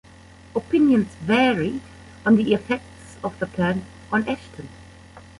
Opinions 0.55 1.13
vary 1.21 1.79
on 2.25 2.35
the 2.35 2.55
effects 2.55 3.17
of 3.23 3.37
the 3.37 3.45
plan 3.45 3.85
on 4.11 4.27
Ashton. 4.27 4.67